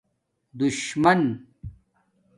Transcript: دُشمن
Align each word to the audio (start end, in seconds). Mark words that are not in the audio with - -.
دُشمن 0.57 1.21